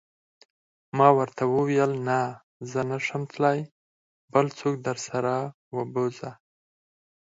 [0.97, 2.19] ما ورته وویل: نه،
[2.69, 3.59] زه نه شم تلای،
[4.33, 5.35] بل څوک درسره
[5.75, 6.31] و بوزه.